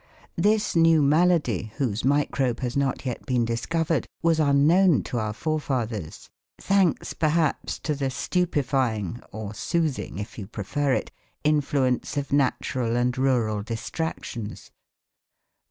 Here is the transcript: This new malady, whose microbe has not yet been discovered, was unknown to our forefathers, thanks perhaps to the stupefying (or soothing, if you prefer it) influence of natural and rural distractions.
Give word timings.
This 0.39 0.75
new 0.75 0.99
malady, 1.03 1.73
whose 1.75 2.03
microbe 2.03 2.61
has 2.61 2.75
not 2.75 3.05
yet 3.05 3.23
been 3.27 3.45
discovered, 3.45 4.07
was 4.23 4.39
unknown 4.39 5.03
to 5.03 5.19
our 5.19 5.31
forefathers, 5.31 6.27
thanks 6.59 7.13
perhaps 7.13 7.77
to 7.81 7.93
the 7.93 8.09
stupefying 8.09 9.21
(or 9.31 9.53
soothing, 9.53 10.17
if 10.17 10.39
you 10.39 10.47
prefer 10.47 10.91
it) 10.93 11.11
influence 11.43 12.17
of 12.17 12.33
natural 12.33 12.95
and 12.95 13.15
rural 13.15 13.61
distractions. 13.61 14.71